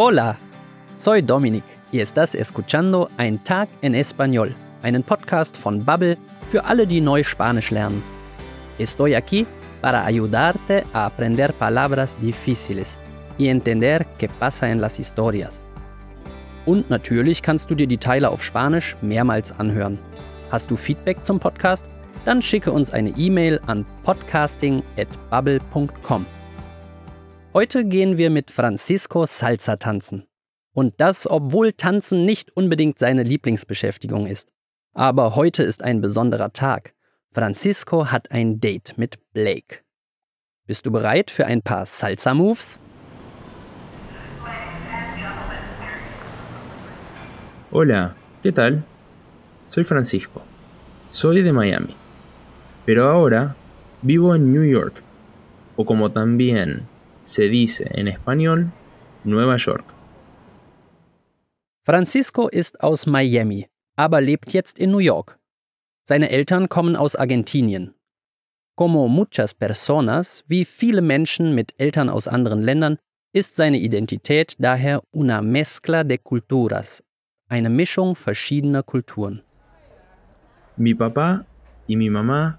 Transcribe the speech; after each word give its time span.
Hola, 0.00 0.36
soy 0.96 1.22
Dominic 1.22 1.64
y 1.90 1.98
estás 1.98 2.36
escuchando 2.36 3.10
Ein 3.16 3.42
Tag 3.42 3.68
en 3.82 3.96
Español, 3.96 4.54
einen 4.84 5.02
Podcast 5.02 5.56
von 5.56 5.84
Bubble 5.84 6.16
für 6.52 6.64
alle, 6.64 6.86
die 6.86 7.00
neu 7.00 7.24
Spanisch 7.24 7.72
lernen. 7.72 8.04
Estoy 8.78 9.16
aquí 9.16 9.44
para 9.80 10.06
ayudarte 10.06 10.84
a 10.92 11.06
aprender 11.06 11.52
palabras 11.52 12.16
difíciles 12.20 13.00
y 13.38 13.48
entender 13.48 14.06
qué 14.18 14.28
pasa 14.28 14.70
en 14.70 14.80
las 14.80 14.98
historias. 14.98 15.64
Und 16.64 16.88
natürlich 16.90 17.42
kannst 17.42 17.68
du 17.68 17.74
dir 17.74 17.88
die 17.88 17.98
Teile 17.98 18.30
auf 18.30 18.44
Spanisch 18.44 18.94
mehrmals 19.02 19.50
anhören. 19.58 19.98
Hast 20.52 20.70
du 20.70 20.76
Feedback 20.76 21.24
zum 21.24 21.40
Podcast? 21.40 21.90
Dann 22.24 22.40
schicke 22.40 22.70
uns 22.70 22.92
eine 22.92 23.10
E-Mail 23.16 23.58
an 23.66 23.84
podcasting@bubble.com. 24.04 26.37
Heute 27.60 27.84
gehen 27.84 28.18
wir 28.18 28.30
mit 28.30 28.52
Francisco 28.52 29.26
Salsa 29.26 29.74
tanzen. 29.78 30.28
Und 30.74 31.00
das, 31.00 31.28
obwohl 31.28 31.72
Tanzen 31.72 32.24
nicht 32.24 32.56
unbedingt 32.56 33.00
seine 33.00 33.24
Lieblingsbeschäftigung 33.24 34.26
ist. 34.26 34.52
Aber 34.94 35.34
heute 35.34 35.64
ist 35.64 35.82
ein 35.82 36.00
besonderer 36.00 36.52
Tag. 36.52 36.94
Francisco 37.32 38.12
hat 38.12 38.30
ein 38.30 38.60
Date 38.60 38.96
mit 38.96 39.18
Blake. 39.32 39.80
Bist 40.68 40.86
du 40.86 40.92
bereit 40.92 41.32
für 41.32 41.46
ein 41.46 41.60
paar 41.60 41.84
Salsa-Moves? 41.84 42.78
Hola, 47.72 48.14
¿qué 48.44 48.52
tal? 48.52 48.84
Soy 49.66 49.82
Francisco. 49.82 50.42
Soy 51.10 51.42
de 51.42 51.52
Miami. 51.52 51.96
Pero 52.86 53.08
ahora 53.08 53.56
vivo 54.02 54.32
en 54.32 54.52
New 54.52 54.62
York, 54.62 55.02
o 55.74 55.84
como 55.84 56.08
también 56.12 56.86
se 57.28 57.48
dice 57.50 57.84
en 57.90 58.08
español, 58.08 58.72
Nueva 59.24 59.56
York. 59.58 59.84
Francisco 61.84 62.48
ist 62.48 62.80
aus 62.80 63.06
Miami, 63.06 63.66
aber 63.96 64.20
lebt 64.22 64.54
jetzt 64.54 64.78
in 64.78 64.90
New 64.90 64.98
York. 65.00 65.38
Seine 66.04 66.30
Eltern 66.30 66.70
kommen 66.70 66.96
aus 66.96 67.16
Argentinien. 67.16 67.94
Como 68.76 69.08
muchas 69.08 69.54
personas, 69.54 70.42
wie 70.46 70.64
viele 70.64 71.02
Menschen 71.02 71.54
mit 71.54 71.74
Eltern 71.76 72.08
aus 72.08 72.28
anderen 72.28 72.62
Ländern, 72.62 72.96
ist 73.34 73.56
seine 73.56 73.78
Identität 73.78 74.54
daher 74.58 75.02
una 75.10 75.42
mezcla 75.42 76.04
de 76.04 76.16
culturas, 76.16 77.02
eine 77.50 77.68
Mischung 77.68 78.14
verschiedener 78.14 78.82
Kulturen. 78.82 79.42
Mi 80.76 80.94
papá 80.94 81.44
y 81.86 81.96
mi 81.96 82.08
mamá 82.08 82.58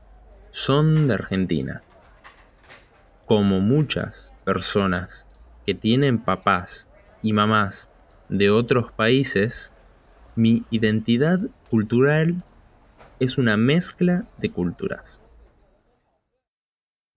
son 0.52 1.08
de 1.08 1.16
Argentina. 1.16 1.82
Como 3.26 3.62
muchas 3.62 4.32
personas 4.54 5.28
que 5.64 5.76
tienen 5.76 6.18
papás 6.18 6.88
y 7.22 7.34
mamás 7.34 7.88
de 8.30 8.50
otros 8.50 8.92
países, 8.92 9.72
mi 10.36 10.64
identidad 10.72 11.40
cultural 11.70 12.42
es 13.20 13.38
una 13.38 13.56
mezcla 13.58 14.26
de 14.38 14.50
culturas. 14.50 15.22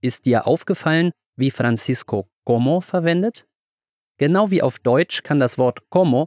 Ist 0.03 0.27
dir 0.27 0.47
aufgefallen, 0.47 1.13
wie 1.39 1.51
Francisco 1.51 2.29
como 2.45 2.83
verwendet? 2.83 3.47
Genau 4.19 4.51
wie 4.51 4.61
auf 4.61 4.79
Deutsch 4.79 5.23
kann 5.23 5.41
das 5.41 5.57
Wort 5.57 5.79
como, 5.89 6.27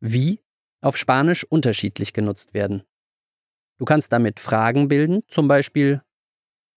wie, 0.00 0.40
auf 0.82 0.98
Spanisch 0.98 1.44
unterschiedlich 1.48 2.12
genutzt 2.12 2.52
werden. 2.52 2.82
Du 3.78 3.86
kannst 3.86 4.12
damit 4.12 4.38
Fragen 4.38 4.88
bilden, 4.88 5.22
zum 5.28 5.48
Beispiel 5.48 6.02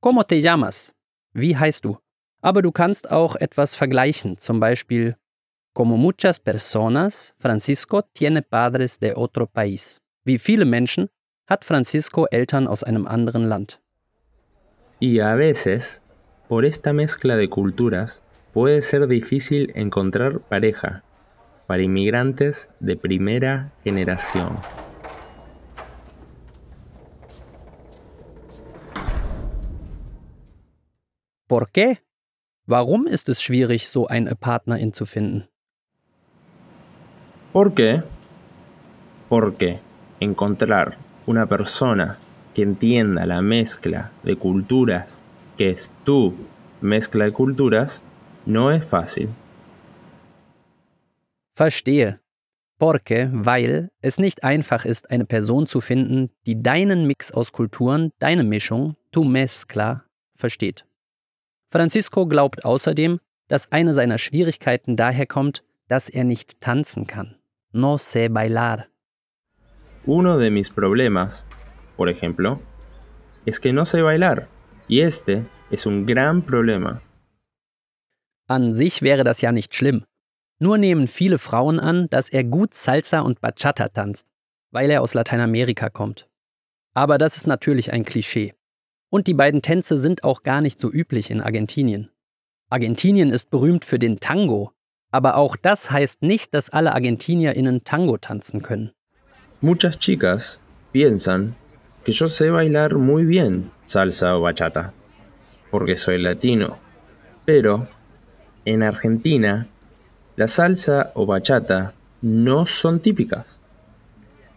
¿Cómo 0.02 0.24
te 0.24 0.40
llamas? 0.40 0.94
Wie 1.34 1.58
heißt 1.58 1.84
du? 1.84 2.05
Aber 2.46 2.62
du 2.62 2.72
kannst 2.72 3.10
auch 3.10 3.36
etwas 3.36 3.74
vergleichen, 3.74 4.38
zum 4.38 4.60
Beispiel 4.60 5.16
Como 5.74 5.98
muchas 5.98 6.40
personas, 6.40 7.34
Francisco 7.40 8.04
tiene 8.14 8.44
padres 8.44 9.00
de 9.00 9.16
otro 9.16 9.48
país. 9.48 10.00
Wie 10.26 10.38
viele 10.38 10.64
Menschen 10.64 11.10
hat 11.48 11.66
Francisco 11.66 12.28
Eltern 12.30 12.68
aus 12.68 12.84
einem 12.84 13.08
anderen 13.08 13.46
Land. 13.46 13.82
Y 15.00 15.22
a 15.22 15.36
veces, 15.36 16.04
por 16.48 16.66
esta 16.66 16.94
mezcla 16.94 17.36
de 17.36 17.50
culturas, 17.50 18.22
puede 18.54 18.84
ser 18.84 19.08
difícil 19.08 19.72
encontrar 19.74 20.40
pareja 20.40 21.04
para 21.66 21.82
inmigrantes 21.82 22.70
de 22.80 22.96
primera 22.96 23.74
generación. 23.84 24.60
¿Por 31.48 31.72
qué? 31.72 32.05
Warum 32.68 33.06
ist 33.06 33.30
es 33.30 33.44
schwierig, 33.44 33.88
so 33.90 34.08
eine 34.08 34.36
Partnerin 34.36 34.92
zu 34.92 35.06
finden? 35.06 35.48
¿Por 37.54 37.76
qué? 37.76 38.02
Porque 39.30 39.80
encontrar 40.20 40.98
una 41.28 41.46
persona 41.46 42.18
que 42.56 42.64
entienda 42.64 43.28
la 43.28 43.44
mezcla 43.44 44.12
de 44.24 44.36
culturas, 44.36 45.24
que 45.58 45.70
es 45.70 45.92
tu 46.04 46.34
mezcla 46.82 47.26
de 47.26 47.34
culturas, 47.34 48.04
no 48.48 48.72
es 48.72 48.84
fácil. 48.84 49.30
Verstehe. 51.56 52.20
Porque, 52.80 53.30
weil 53.32 53.92
es 54.02 54.18
nicht 54.18 54.44
einfach 54.44 54.86
ist, 54.86 55.12
eine 55.12 55.26
Person 55.26 55.68
zu 55.68 55.82
finden, 55.82 56.32
die 56.48 56.64
deinen 56.64 57.06
Mix 57.06 57.32
aus 57.32 57.52
Kulturen, 57.52 58.12
deine 58.18 58.44
Mischung, 58.44 58.96
tu 59.12 59.24
mezcla, 59.24 60.04
versteht. 60.36 60.84
Francisco 61.70 62.26
glaubt 62.28 62.64
außerdem, 62.66 63.20
dass 63.48 63.72
eine 63.72 63.94
seiner 63.94 64.18
Schwierigkeiten 64.18 64.96
daher 64.96 65.26
kommt, 65.26 65.64
dass 65.88 66.10
er 66.10 66.24
nicht 66.24 66.62
tanzen 66.62 67.08
kann. 67.08 67.36
No 67.72 67.98
sé 67.98 68.30
bailar. 68.30 68.88
Uno 70.06 70.38
de 70.38 70.50
mis 70.50 70.70
problemas, 70.70 71.46
por 71.98 72.08
ejemplo, 72.10 72.60
es 73.46 73.60
que 73.60 73.74
no 73.74 73.86
sé 73.86 74.02
bailar. 74.02 74.48
Y 74.88 75.02
este 75.02 75.46
es 75.72 75.86
un 75.86 76.06
gran 76.06 76.44
problema. 76.44 77.02
An 78.48 78.76
sich 78.76 79.02
wäre 79.02 79.24
das 79.24 79.42
ja 79.42 79.52
nicht 79.52 79.76
schlimm. 79.76 80.06
Nur 80.60 80.78
nehmen 80.78 81.08
viele 81.08 81.38
Frauen 81.38 81.80
an, 81.80 82.08
dass 82.10 82.30
er 82.30 82.44
gut 82.44 82.74
Salsa 82.74 83.22
und 83.22 83.42
Bachata 83.42 83.90
tanzt, 83.90 84.28
weil 84.72 84.90
er 84.90 85.02
aus 85.02 85.14
Lateinamerika 85.14 85.90
kommt. 85.90 86.28
Aber 86.94 87.18
das 87.18 87.36
ist 87.36 87.48
natürlich 87.48 87.92
ein 87.92 88.06
Klischee. 88.06 88.54
Und 89.16 89.28
die 89.28 89.34
beiden 89.34 89.62
Tänze 89.62 89.98
sind 89.98 90.26
auch 90.26 90.44
gar 90.44 90.60
nicht 90.60 90.78
so 90.78 90.92
üblich 90.92 91.32
in 91.32 91.40
Argentinien. 91.40 92.10
Argentinien 92.70 93.30
ist 93.30 93.50
berühmt 93.50 93.86
für 93.86 93.98
den 93.98 94.20
Tango, 94.20 94.74
aber 95.10 95.38
auch 95.38 95.56
das 95.56 95.90
heißt 95.90 96.22
nicht, 96.22 96.54
dass 96.54 96.70
alle 96.70 96.94
ArgentinierInnen 96.94 97.86
Tango 97.86 98.18
tanzen 98.18 98.62
können. 98.62 98.92
Muchas 99.62 99.98
chicas 100.00 100.60
piensan 100.92 101.56
que 102.04 102.12
yo 102.12 102.28
sé 102.28 102.52
bailar 102.52 102.96
muy 102.96 103.24
bien 103.24 103.72
salsa 103.86 104.38
o 104.38 104.42
bachata, 104.42 104.92
porque 105.72 105.96
soy 105.96 106.22
latino. 106.22 106.78
Pero 107.46 107.88
en 108.66 108.84
Argentina, 108.84 109.66
la 110.36 110.50
salsa 110.50 111.14
o 111.14 111.26
bachata 111.26 111.94
no 112.22 112.66
son 112.66 113.00
típicas. 113.00 113.62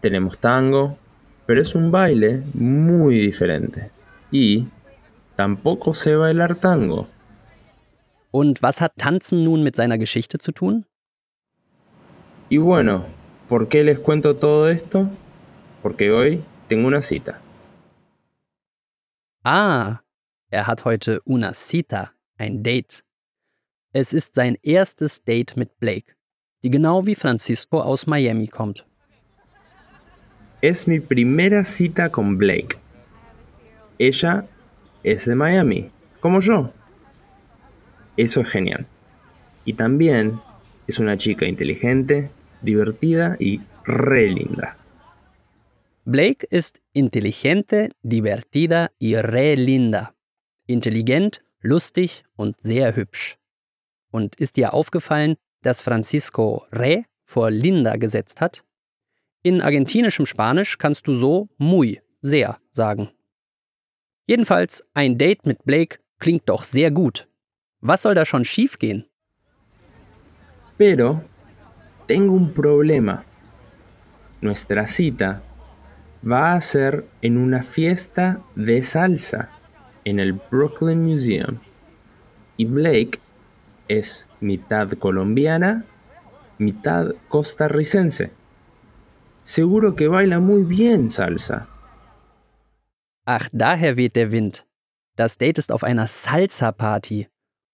Tenemos 0.01 0.37
tango, 0.41 0.99
pero 1.47 1.61
es 1.61 1.77
un 1.77 1.93
baile 1.93 2.43
muy 2.55 3.21
diferente. 3.21 3.93
Y 4.31 4.67
tampoco 5.37 5.95
sé 5.95 6.17
bailar 6.17 6.55
tango. 6.57 7.09
Und 8.31 8.63
was 8.63 8.81
hat 8.81 8.93
Tanzen 8.97 9.45
nun 9.45 9.63
mit 9.63 9.77
seiner 9.77 9.99
Geschichte 9.99 10.39
zu 10.39 10.53
tun? 10.53 10.85
Y 12.51 12.59
bueno, 12.59 13.07
¿por 13.49 13.69
qué 13.69 13.85
les 13.85 13.99
cuento 13.99 14.37
todo 14.37 14.69
esto? 14.69 15.09
Porque 15.83 16.11
hoy 16.11 16.45
tengo 16.69 16.89
una 16.89 17.01
cita. 17.03 17.41
Ah, 19.45 20.03
er 20.51 20.67
hat 20.67 20.85
heute 20.85 21.21
una 21.25 21.55
cita, 21.55 22.15
ein 22.37 22.63
Date. 22.63 23.03
Es 23.93 24.13
ist 24.13 24.35
sein 24.35 24.57
erstes 24.63 25.25
Date 25.25 25.57
mit 25.57 25.79
Blake, 25.79 26.15
die 26.63 26.71
genau 26.71 27.07
wie 27.07 27.15
Francisco 27.15 27.81
aus 27.81 28.07
Miami 28.07 28.47
kommt. 28.47 28.85
Es 30.61 30.87
mi 30.87 31.01
primera 31.01 31.65
cita 31.65 32.11
con 32.11 32.37
Blake. 32.37 32.77
Ella 33.99 34.47
es 35.03 35.25
de 35.25 35.35
Miami, 35.35 35.91
como 36.21 36.41
yo. 36.41 36.73
Eso 38.17 38.41
es 38.41 38.49
genial. 38.49 38.87
Y 39.65 39.75
también 39.75 40.41
es 40.87 40.99
una 40.99 41.17
chica 41.17 41.47
inteligente, 41.47 42.31
divertida 42.63 43.37
y 43.39 43.61
re 43.85 44.29
linda. 44.29 44.77
Blake 46.05 46.47
ist 46.51 46.81
intelligente, 46.95 47.91
divertida 48.03 48.93
y 48.99 49.17
re 49.17 49.57
linda. 49.57 50.15
Intelligent, 50.67 51.43
lustig 51.61 52.25
und 52.37 52.61
sehr 52.61 52.97
hübsch. 52.97 53.37
Und 54.11 54.35
ist 54.37 54.57
dir 54.57 54.73
aufgefallen, 54.73 55.37
dass 55.63 55.83
Francisco 55.83 56.65
re 56.73 57.05
vor 57.25 57.51
Linda 57.51 57.97
gesetzt 57.97 58.41
hat? 58.41 58.65
In 59.43 59.61
argentinischem 59.61 60.25
Spanisch 60.25 60.79
kannst 60.79 61.07
du 61.07 61.15
so 61.15 61.49
muy, 61.59 62.01
sehr 62.23 62.59
sagen. 62.71 63.11
Jedenfalls, 64.29 64.85
ein 64.93 65.17
Date 65.17 65.47
mit 65.47 65.65
Blake 65.65 66.01
klingt 66.19 66.51
doch 66.51 66.63
sehr 66.63 66.91
gut. 66.91 67.27
Was 67.81 68.03
soll 68.03 68.15
da 68.15 68.27
schon 68.27 68.45
schiefgehen? 68.45 69.07
Pero 70.77 71.23
tengo 72.07 72.35
un 72.35 72.53
problema. 72.53 73.25
Nuestra 74.43 74.87
cita 74.87 75.43
va 76.23 76.53
a 76.53 76.61
ser 76.61 77.07
en 77.23 77.39
una 77.39 77.63
fiesta 77.63 78.43
de 78.55 78.83
salsa 78.83 79.49
en 80.05 80.21
el 80.21 80.35
Brooklyn 80.35 81.03
Museum. 81.03 81.61
Y 82.59 82.67
Blake 82.67 83.21
es 83.89 84.29
mitad 84.41 84.91
colombiana, 84.99 85.87
mitad 86.59 87.15
costarricense. 87.31 88.31
Seguro 89.43 89.97
que 89.97 90.09
baila 90.09 90.39
muy 90.39 90.65
bien 90.65 91.09
salsa. 91.09 91.67
Ach, 93.31 93.47
daher 93.53 93.99
weht 93.99 94.17
der 94.17 94.33
Wind. 94.33 94.67
Das 95.15 95.37
Date 95.37 95.59
ist 95.59 95.71
auf 95.71 95.85
einer 95.85 96.07
Salsa-Party. 96.07 97.29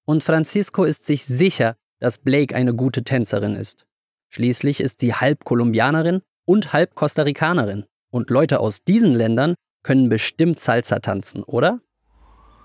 Und 0.04 0.24
Francisco 0.24 0.82
ist 0.82 1.06
sich 1.06 1.24
sicher, 1.24 1.76
dass 2.00 2.18
Blake 2.18 2.56
eine 2.56 2.74
gute 2.74 3.04
Tänzerin 3.04 3.54
ist. 3.54 3.86
Schließlich 4.30 4.80
ist 4.80 4.98
sie 4.98 5.14
halb 5.14 5.44
Kolumbianerin 5.44 6.22
und 6.44 6.72
halb 6.72 6.96
Costa 6.96 7.22
Ricanerin. 7.22 7.84
Und 8.10 8.30
Leute 8.30 8.58
aus 8.58 8.82
diesen 8.82 9.14
Ländern 9.14 9.54
können 9.84 10.08
bestimmt 10.08 10.58
Salsa 10.58 10.98
tanzen, 10.98 11.44
oder? 11.44 11.78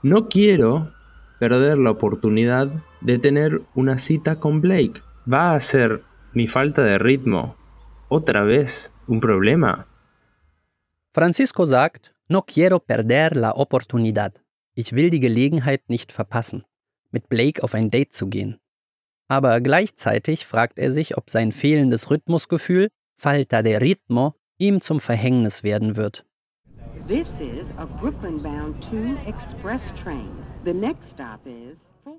No 0.02 0.28
quiero 0.28 0.88
perder 1.38 1.76
la 1.76 1.92
oportunidad 1.92 2.72
de 3.02 3.20
tener 3.20 3.62
una 3.76 4.00
cita 4.00 4.40
con 4.40 4.62
Blake. 4.62 5.04
¿Va 5.32 5.54
a 5.54 5.60
ser 5.60 6.02
mi 6.34 6.48
falta 6.48 6.84
de 6.84 6.98
ritmo 6.98 7.56
otra 8.10 8.46
vez 8.46 8.92
un 9.06 9.20
problema? 9.20 9.86
Francisco 11.14 11.68
sagt, 11.68 12.16
no 12.30 12.44
quiero 12.44 12.80
perder 12.80 13.36
la 13.36 13.56
oportunidad. 13.56 14.40
Ich 14.76 14.94
will 14.94 15.10
die 15.10 15.20
Gelegenheit 15.20 15.90
nicht 15.90 16.12
verpassen, 16.12 16.64
mit 17.12 17.28
Blake 17.28 17.64
auf 17.64 17.74
ein 17.74 17.90
Date 17.90 18.14
zu 18.14 18.28
gehen. 18.28 18.60
Aber 19.28 19.60
gleichzeitig 19.62 20.46
fragt 20.46 20.80
er 20.80 20.92
sich, 20.92 21.18
ob 21.18 21.30
sein 21.30 21.52
fehlendes 21.52 22.10
Rhythmusgefühl, 22.10 22.90
falta 23.18 23.62
de 23.62 23.78
ritmo, 23.78 24.36
ihm 24.58 24.80
zum 24.80 25.00
Verhängnis 25.00 25.64
werden 25.64 25.96
wird. 25.96 26.26
This 27.08 27.30
is 27.40 27.66
a 27.78 27.86
Brooklyn-bound 27.86 28.84
2 28.90 29.28
express 29.28 29.82
train. 30.04 30.30
The 30.64 30.74
next 30.74 31.10
stop 31.14 31.46
is... 31.46 31.78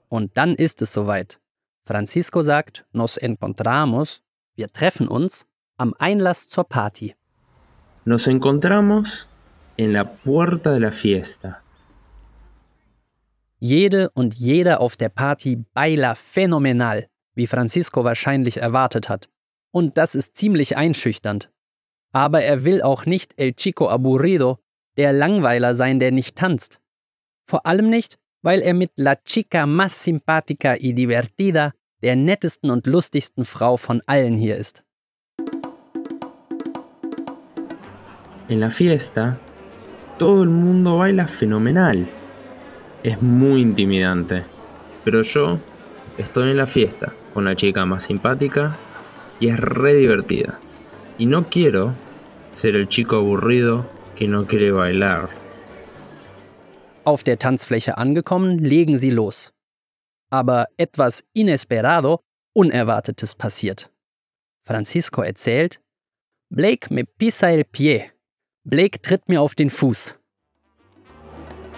Und 0.09 0.37
dann 0.37 0.55
ist 0.55 0.83
es 0.83 0.93
soweit. 0.93 1.41
Francisco 1.85 2.43
sagt, 2.43 2.85
nos 2.93 3.17
encontramos, 3.17 4.23
wir 4.57 4.73
treffen 4.73 5.09
uns, 5.09 5.47
am 5.77 5.95
Einlass 5.99 6.49
zur 6.49 6.65
Party. 6.65 7.15
Nos 8.05 8.27
encontramos 8.27 9.30
en 9.81 9.95
la 9.95 10.05
puerta 10.05 10.73
de 10.73 10.81
la 10.81 10.93
fiesta. 10.93 11.63
Jede 13.61 14.11
und 14.11 14.35
jeder 14.35 14.81
auf 14.81 14.97
der 14.99 15.09
Party 15.09 15.57
baila 15.73 16.15
phänomenal, 16.15 17.07
wie 17.35 17.47
Francisco 17.47 18.05
wahrscheinlich 18.05 18.59
erwartet 18.59 19.09
hat. 19.09 19.31
Und 19.71 19.97
das 19.97 20.15
ist 20.15 20.37
ziemlich 20.37 20.77
einschüchternd. 20.77 21.51
Aber 22.13 22.43
er 22.43 22.65
will 22.67 22.83
auch 22.83 23.07
nicht 23.07 23.33
El 23.39 23.55
Chico 23.55 23.89
Aburrido, 23.89 24.59
der 24.99 25.15
Langweiler 25.15 25.75
sein, 25.75 25.99
der 25.99 26.11
nicht 26.11 26.37
tanzt. 26.37 26.79
Vor 27.47 27.65
allem 27.65 27.89
nicht, 27.89 28.19
weil 28.43 28.61
er 28.61 28.75
mit 28.75 28.91
La 28.97 29.17
Chica 29.17 29.65
más 29.65 30.05
simpática 30.05 30.77
y 30.77 30.93
divertida, 30.93 31.73
der 32.03 32.17
nettesten 32.17 32.71
und 32.71 32.87
lustigsten 32.87 33.47
Frau 33.47 33.79
von 33.79 34.03
allen 34.07 34.37
hier 34.37 34.57
ist. 34.57 34.85
En 38.49 38.59
la 38.59 38.71
fiesta, 38.71 39.39
todo 40.21 40.43
el 40.43 40.51
mundo 40.51 40.99
baila 40.99 41.27
fenomenal. 41.27 42.07
Es 43.03 43.23
muy 43.23 43.63
intimidante. 43.63 44.45
Pero 45.03 45.23
yo 45.23 45.59
estoy 46.19 46.51
en 46.51 46.59
la 46.59 46.67
fiesta 46.67 47.15
con 47.33 47.47
la 47.47 47.57
chica 47.57 47.87
más 47.87 48.05
simpática 48.05 48.77
y 49.41 49.49
es 49.49 49.59
re 49.59 49.95
divertida. 49.95 50.59
Y 51.17 51.25
no 51.25 51.49
quiero 51.49 51.95
ser 52.51 52.77
el 52.77 52.87
chico 52.89 53.17
aburrido 53.17 53.87
que 54.15 54.29
no 54.29 54.47
quiere 54.47 54.73
bailar. 54.73 55.31
Auf 57.05 57.25
der 57.25 57.39
Tanzfläche 57.39 57.97
angekommen, 57.97 58.59
legen 58.59 58.99
sie 58.99 59.13
los. 59.13 59.55
Aber 60.31 60.67
etwas 60.77 61.25
inesperado, 61.33 62.21
Unerwartetes 62.55 63.35
passiert. 63.35 63.91
Francisco 64.67 65.23
erzählt, 65.23 65.81
Blake 66.51 66.89
me 66.91 67.05
pisa 67.07 67.53
el 67.53 67.65
pie. 67.65 68.13
Blake 68.65 69.01
tritt 69.01 69.27
mir 69.27 69.41
auf 69.41 69.55
den 69.55 69.71
Fuß. 69.71 70.17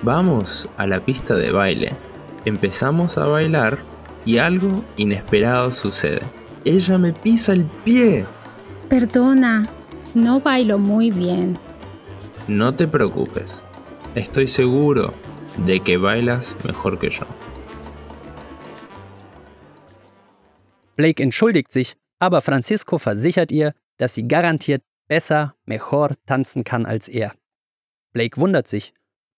Vamos 0.02 0.69
a 0.76 0.87
la 0.87 0.99
pista 0.99 1.37
de 1.37 1.52
baile. 1.52 1.93
Empezamos 2.44 3.17
a 3.17 3.26
bailar 3.26 3.79
y 4.26 4.38
algo 4.38 4.84
inesperado 4.96 5.70
sucede. 5.70 6.23
Ella 6.64 6.99
me 6.99 7.12
pisa 7.12 7.52
el 7.52 7.67
pie. 7.84 8.26
Perdona, 8.88 9.69
no 10.14 10.40
bailo 10.40 10.76
muy 10.76 11.12
bien. 11.12 11.56
No 12.49 12.75
te 12.75 12.88
preocupes. 12.88 13.62
Estoy 14.17 14.49
seguro 14.49 15.14
de 15.64 15.78
que 15.78 15.96
bailas 15.96 16.56
mejor 16.64 16.99
que 16.99 17.11
yo. 17.11 17.26
Blake 20.96 21.23
entschuldigt 21.23 21.70
sich, 21.70 21.94
aber 22.19 22.40
Francisco 22.40 22.99
versichert 22.99 23.52
ihr, 23.52 23.73
dass 23.99 24.14
sie 24.14 24.26
garantiert 24.26 24.82
besser, 25.12 25.55
mejor 25.67 26.09
tanzen 26.25 26.64
kann 26.64 26.87
als 26.87 27.06
er. 27.09 27.32
Blake 28.14 28.41
wundert 28.41 28.67
sich. 28.67 28.94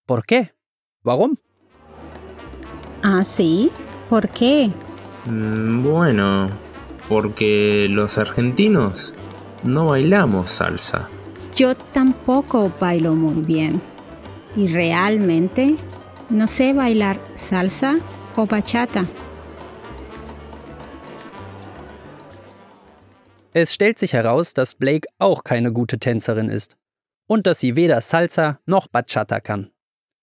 ¿Por 0.06 0.24
qué? 0.24 0.52
Warum? 1.02 1.36
¿Ah, 3.02 3.24
sí? 3.24 3.70
¿Por 4.08 4.28
qué? 4.28 4.70
Mm, 5.26 5.82
Bueno, 5.82 6.46
porque 7.08 7.88
los 7.90 8.18
argentinos 8.18 9.14
no 9.64 9.86
bailamos 9.86 10.50
salsa. 10.50 11.08
Yo 11.56 11.74
tampoco 11.92 12.70
bailo 12.80 13.14
muy 13.14 13.42
bien. 13.44 13.80
Y 14.56 14.68
realmente 14.68 15.74
no 16.30 16.46
sé 16.46 16.72
bailar 16.72 17.18
salsa 17.34 17.98
o 18.36 18.46
bachata. 18.46 19.04
Es 23.56 23.72
stellt 23.72 24.00
sich 24.00 24.14
heraus, 24.14 24.52
dass 24.52 24.74
Blake 24.74 25.08
auch 25.18 25.44
keine 25.44 25.72
gute 25.72 26.00
Tänzerin 26.00 26.48
ist 26.48 26.76
und 27.28 27.46
dass 27.46 27.60
sie 27.60 27.76
weder 27.76 28.00
Salsa 28.00 28.58
noch 28.66 28.88
Bachata 28.88 29.38
kann. 29.38 29.70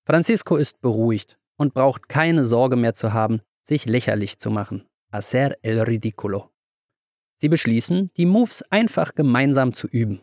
Francisco 0.05 0.57
ist 0.57 0.81
beruhigt 0.81 1.37
und 1.55 1.73
braucht 1.73 2.09
keine 2.09 2.43
Sorge 2.43 2.75
mehr 2.75 2.93
zu 2.93 3.13
haben, 3.13 3.39
sich 3.63 3.85
lächerlich 3.85 4.37
zu 4.37 4.51
machen. 4.51 4.83
Hacer 5.13 5.55
el 5.61 5.79
ridículo. 5.79 6.49
Sie 7.37 7.47
beschließen, 7.47 8.11
die 8.17 8.25
Moves 8.25 8.63
einfach 8.69 9.15
gemeinsam 9.15 9.71
zu 9.71 9.87
üben. 9.87 10.19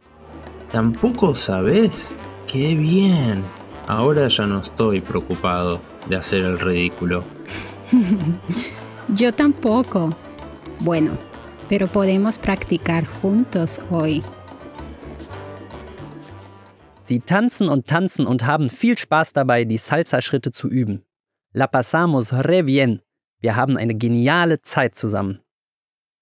¿Tampoco 0.71 1.35
sabes? 1.35 2.15
¡Qué 2.47 2.75
bien! 2.75 3.43
Ahora 3.87 4.29
ya 4.29 4.47
no 4.47 4.61
estoy 4.61 5.01
preocupado 5.01 5.81
de 6.11 6.17
hacer 6.17 6.43
el 6.43 6.59
ridículo. 6.59 7.25
Yo 9.17 9.33
tampoco. 9.33 10.11
Bueno, 10.81 11.17
pero 11.69 11.87
podemos 11.87 12.39
practicar 12.39 13.05
juntos 13.23 13.81
hoy. 13.91 14.23
Sie 17.03 17.21
tanzen 17.21 17.69
und 17.69 17.87
tanzen 17.87 18.27
und 18.27 18.45
haben 18.45 18.69
viel 18.69 18.99
Spaß 18.99 19.33
dabei, 19.33 19.65
die 19.65 19.79
Salsa-Schritte 19.79 20.51
zu 20.51 20.69
üben. 20.69 21.05
La 21.53 21.67
pasamos 21.67 22.33
re 22.33 22.65
bien. 22.65 23.01
Wir 23.41 23.57
haben 23.57 23.79
eine 23.79 23.95
geniale 23.95 24.61
Zeit 24.61 24.95
zusammen. 24.95 25.41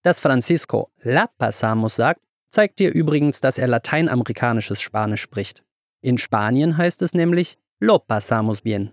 Dass 0.03 0.21
Francisco 0.21 0.93
La 1.03 1.27
pasamos 1.27 1.97
sagt, 1.97 2.21
zeigt 2.51 2.79
dir 2.79 2.93
übrigens, 2.93 3.41
dass 3.41 3.59
er 3.59 3.67
lateinamerikanisches 3.67 4.81
Spanisch 4.81 5.23
spricht. 5.23 5.65
In 6.03 6.19
Spanien 6.19 6.77
heißt 6.77 7.03
es 7.03 7.15
nämlich 7.15 7.59
Lo 7.81 7.99
pasamos 7.99 8.63
bien. 8.63 8.93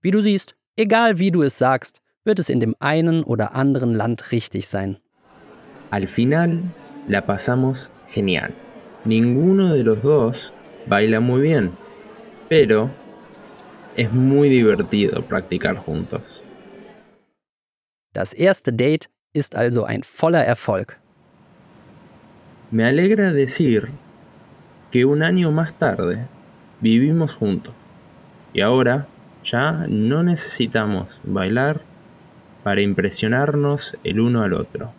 Wie 0.00 0.10
du 0.10 0.22
siehst, 0.22 0.56
egal 0.76 1.18
wie 1.18 1.30
du 1.30 1.42
es 1.42 1.58
sagst, 1.58 2.00
wird 2.24 2.38
es 2.38 2.48
in 2.48 2.60
dem 2.60 2.74
einen 2.78 3.22
oder 3.22 3.54
anderen 3.54 3.92
Land 3.92 4.32
richtig 4.32 4.66
sein. 4.68 4.98
Al 5.90 6.06
final, 6.06 6.62
la 7.08 7.24
pasamos 7.24 7.90
genial. 8.08 8.54
Ninguno 9.04 9.72
de 9.72 9.84
los 9.84 10.02
dos 10.02 10.52
baila 10.86 11.20
muy 11.20 11.40
bien, 11.40 11.72
pero 12.48 12.90
es 13.96 14.12
muy 14.12 14.48
divertido 14.48 15.22
practicar 15.22 15.76
juntos. 15.76 16.44
Das 18.12 18.34
erste 18.34 18.70
Date 18.70 19.08
ist 19.32 19.54
also 19.54 19.84
ein 19.84 20.02
voller 20.02 20.46
Erfolg. 20.46 20.98
Me 22.70 22.84
alegra 22.84 23.32
decir 23.32 23.88
que 24.90 25.06
un 25.06 25.22
año 25.22 25.50
más 25.52 25.72
tarde 25.78 26.26
vivimos 26.80 27.34
juntos 27.34 27.74
y 28.52 28.60
ahora 28.60 29.06
ya 29.42 29.86
no 29.88 30.22
necesitamos 30.22 31.20
bailar 31.24 31.80
para 32.62 32.82
impresionarnos 32.82 33.96
el 34.04 34.20
uno 34.20 34.42
al 34.42 34.52
otro. 34.52 34.92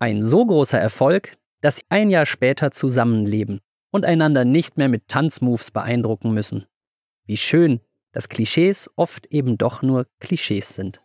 Ein 0.00 0.22
so 0.22 0.44
großer 0.44 0.78
Erfolg, 0.78 1.36
dass 1.60 1.76
sie 1.76 1.84
ein 1.88 2.10
Jahr 2.10 2.26
später 2.26 2.72
zusammenleben 2.72 3.60
und 3.92 4.04
einander 4.04 4.44
nicht 4.44 4.76
mehr 4.76 4.88
mit 4.88 5.06
Tanzmoves 5.08 5.70
beeindrucken 5.70 6.32
müssen. 6.32 6.66
Wie 7.26 7.36
schön, 7.36 7.80
dass 8.12 8.28
Klischees 8.28 8.90
oft 8.96 9.26
eben 9.26 9.58
doch 9.58 9.82
nur 9.82 10.06
Klischees 10.18 10.74
sind. 10.74 11.02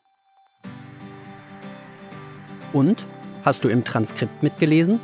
Und 2.74 3.06
Hast 3.46 3.64
du 3.64 3.70
im 3.70 3.84
Transkript 3.84 4.42
mitgelesen? 4.42 5.00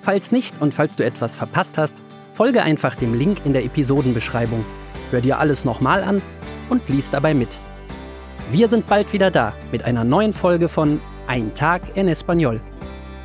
Falls 0.00 0.32
nicht 0.32 0.62
und 0.62 0.72
falls 0.72 0.96
du 0.96 1.04
etwas 1.04 1.36
verpasst 1.36 1.76
hast, 1.76 1.94
folge 2.32 2.62
einfach 2.62 2.94
dem 2.94 3.12
Link 3.12 3.44
in 3.44 3.52
der 3.52 3.66
Episodenbeschreibung. 3.66 4.64
Hör 5.10 5.20
dir 5.20 5.38
alles 5.38 5.66
nochmal 5.66 6.02
an 6.02 6.22
und 6.70 6.88
lies 6.88 7.10
dabei 7.10 7.34
mit. 7.34 7.60
Wir 8.50 8.66
sind 8.66 8.86
bald 8.86 9.12
wieder 9.12 9.30
da 9.30 9.52
mit 9.72 9.84
einer 9.84 10.04
neuen 10.04 10.32
Folge 10.32 10.70
von 10.70 11.02
Ein 11.26 11.54
Tag 11.54 11.98
en 11.98 12.08
Español. 12.08 12.62